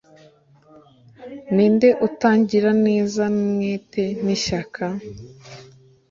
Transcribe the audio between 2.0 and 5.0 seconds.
utangira neza n'umwete n'ishyaka